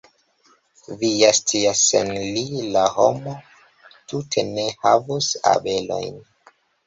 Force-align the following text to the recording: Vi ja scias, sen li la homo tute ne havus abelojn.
Vi 1.01 1.09
ja 1.17 1.27
scias, 1.39 1.81
sen 1.89 2.09
li 2.37 2.45
la 2.77 2.85
homo 2.95 3.35
tute 4.13 4.47
ne 4.55 4.67
havus 4.87 5.29
abelojn. 5.53 6.19